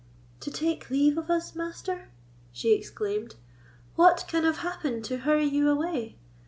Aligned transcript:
"To 0.39 0.49
take 0.49 0.89
leave 0.89 1.15
of 1.15 1.29
us, 1.29 1.53
Master!" 1.53 2.09
she 2.51 2.73
exclaimed; 2.73 3.35
"what 3.95 4.25
can 4.27 4.45
have 4.45 4.57
happened 4.65 5.05
to 5.05 5.19
hurry 5.19 5.45
you 5.45 5.69
away? 5.69 6.17